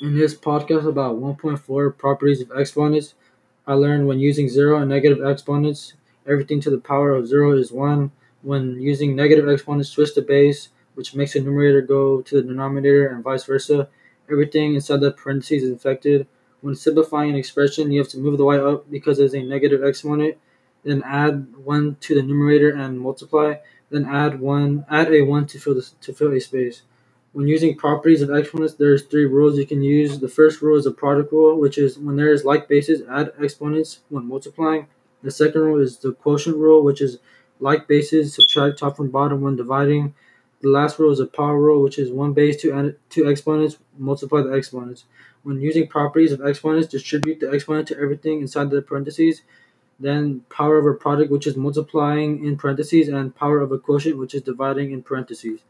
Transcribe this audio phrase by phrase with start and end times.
[0.00, 3.14] In this podcast about 1.4 properties of exponents,
[3.66, 7.72] I learned when using zero and negative exponents, everything to the power of zero is
[7.72, 8.12] one.
[8.42, 13.08] When using negative exponents, twist the base, which makes the numerator go to the denominator
[13.08, 13.88] and vice versa.
[14.30, 16.28] Everything inside the parentheses is inflected.
[16.60, 19.82] When simplifying an expression, you have to move the y up because it's a negative
[19.82, 20.36] exponent.
[20.84, 23.56] Then add one to the numerator and multiply.
[23.90, 26.82] Then add one, add a one to fill the, to fill a space.
[27.32, 30.18] When using properties of exponents, there's three rules you can use.
[30.18, 33.32] The first rule is the product rule, which is when there is like bases, add
[33.38, 34.86] exponents when multiplying.
[35.22, 37.18] The second rule is the quotient rule, which is
[37.60, 40.14] like bases, subtract top from bottom when dividing.
[40.60, 44.42] The last rule is the power rule, which is one base to two exponents, multiply
[44.42, 45.04] the exponents.
[45.42, 49.42] When using properties of exponents, distribute the exponent to everything inside the parentheses.
[50.00, 54.18] Then power of a product, which is multiplying in parentheses, and power of a quotient,
[54.18, 55.60] which is dividing in parentheses.